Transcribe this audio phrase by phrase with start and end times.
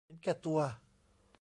[0.05, 0.59] เห็นแก่ตัว